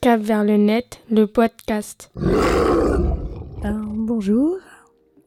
[0.00, 2.10] Cap vers le net, le podcast.
[2.16, 4.56] Euh, bonjour,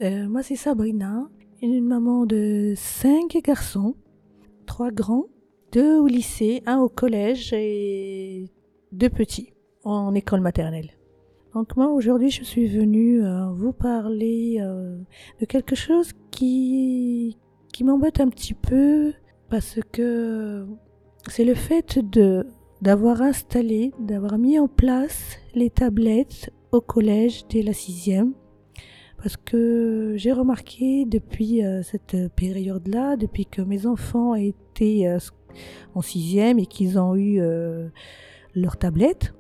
[0.01, 1.29] Euh, moi c'est Sabrina,
[1.61, 3.95] une maman de cinq garçons,
[4.65, 5.27] trois grands,
[5.71, 8.49] deux au lycée, un au collège et
[8.93, 10.91] deux petits en école maternelle.
[11.53, 14.97] Donc moi aujourd'hui je suis venue euh, vous parler euh,
[15.39, 17.37] de quelque chose qui
[17.73, 19.13] qui m'embête un petit peu
[19.49, 20.65] parce que
[21.27, 22.45] c'est le fait de
[22.81, 28.33] d'avoir installé, d'avoir mis en place les tablettes au collège dès la sixième.
[29.17, 35.07] Parce que j'ai remarqué depuis euh, cette période-là, depuis que mes enfants étaient
[35.95, 37.39] en sixième et qu'ils ont eu
[38.55, 39.33] leurs tablettes,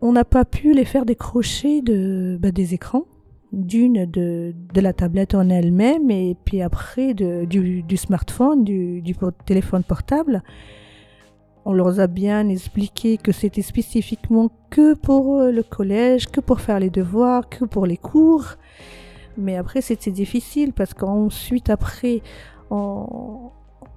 [0.00, 3.04] on n'a pas pu les faire décrocher de, bah, des écrans.
[3.52, 9.16] D'une de, de la tablette en elle-même et puis après du, du smartphone, du, du
[9.44, 10.44] téléphone portable.
[11.64, 16.60] On leur a bien expliqué que c'était spécifiquement que pour euh, le collège, que pour
[16.60, 18.54] faire les devoirs, que pour les cours.
[19.36, 22.22] Mais après, c'était difficile parce qu'ensuite, après,
[22.70, 23.50] on,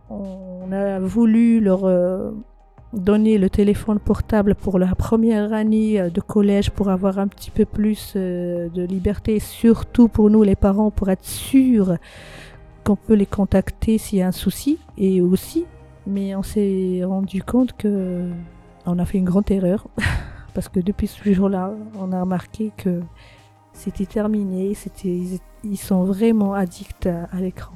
[0.10, 2.32] on a voulu leur euh,
[2.94, 7.52] donner le téléphone portable pour la première année euh, de collège pour avoir un petit
[7.52, 11.98] peu plus euh, de liberté, surtout pour nous les parents, pour être sûrs
[12.84, 14.78] qu'on peut les contacter s'il y a un souci.
[14.98, 15.66] Et aussi,
[16.06, 18.30] mais on s'est rendu compte que
[18.86, 19.88] on a fait une grande erreur
[20.54, 23.02] parce que depuis ce jour-là, on a remarqué que
[23.72, 25.20] c'était terminé, c'était
[25.64, 27.74] ils, sont vraiment addicts à, l'écran.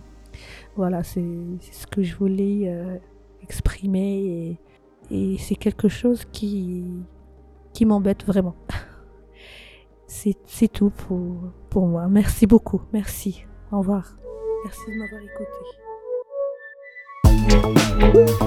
[0.76, 1.23] Voilà, c'est
[1.72, 2.98] ce que je voulais euh,
[3.42, 4.60] exprimer
[5.12, 6.86] et c'est quelque chose qui
[7.86, 8.56] m'embête vraiment.
[10.10, 11.36] C'est c'est tout pour
[11.70, 12.08] pour moi.
[12.08, 12.82] Merci beaucoup.
[12.94, 13.46] Merci.
[13.73, 14.16] Au revoir.
[14.64, 15.22] Merci de m'avoir
[18.32, 18.47] écouté.